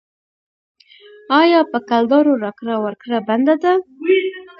[1.41, 3.73] آیا په کلدارو راکړه ورکړه بنده ده؟